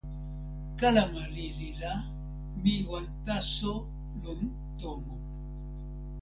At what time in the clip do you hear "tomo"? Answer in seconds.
4.79-5.15